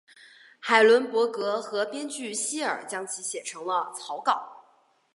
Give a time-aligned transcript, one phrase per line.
[0.59, 4.65] 海伦伯格和编剧希尔将其写成了草稿。